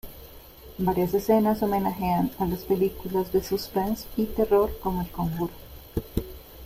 [0.79, 5.51] Varias escenas homenajean a las películas de "suspense" y "terror" como El Conjuro.